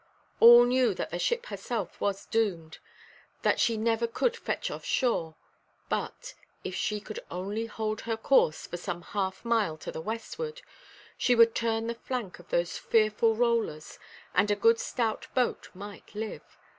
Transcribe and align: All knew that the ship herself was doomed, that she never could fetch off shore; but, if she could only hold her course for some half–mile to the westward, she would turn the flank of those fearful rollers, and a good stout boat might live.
All 0.39 0.63
knew 0.65 0.95
that 0.95 1.11
the 1.11 1.19
ship 1.19 1.45
herself 1.45 2.01
was 2.01 2.25
doomed, 2.25 2.79
that 3.43 3.59
she 3.59 3.77
never 3.77 4.07
could 4.07 4.35
fetch 4.35 4.71
off 4.71 4.83
shore; 4.83 5.35
but, 5.89 6.33
if 6.63 6.73
she 6.73 6.99
could 6.99 7.19
only 7.29 7.67
hold 7.67 8.01
her 8.01 8.17
course 8.17 8.65
for 8.65 8.77
some 8.77 9.03
half–mile 9.03 9.77
to 9.77 9.91
the 9.91 10.01
westward, 10.01 10.63
she 11.19 11.35
would 11.35 11.53
turn 11.53 11.85
the 11.85 11.93
flank 11.93 12.39
of 12.39 12.49
those 12.49 12.79
fearful 12.79 13.35
rollers, 13.35 13.99
and 14.33 14.49
a 14.49 14.55
good 14.55 14.79
stout 14.79 15.27
boat 15.35 15.69
might 15.75 16.15
live. 16.15 16.57